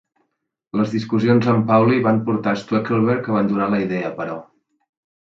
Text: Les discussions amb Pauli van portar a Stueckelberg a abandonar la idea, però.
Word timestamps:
Les 0.79 0.89
discussions 0.95 1.51
amb 1.53 1.69
Pauli 1.69 2.01
van 2.09 2.23
portar 2.31 2.57
a 2.57 2.61
Stueckelberg 2.65 3.31
a 3.31 3.37
abandonar 3.37 3.73
la 3.77 3.87
idea, 3.89 4.15
però. 4.23 4.45